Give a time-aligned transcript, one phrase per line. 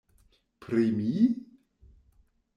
[0.65, 1.13] Pri mi!?